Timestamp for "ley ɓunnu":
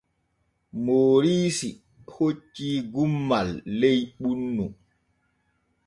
3.79-4.65